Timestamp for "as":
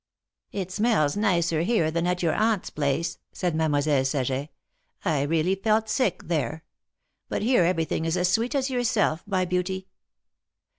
8.17-8.27, 8.55-8.71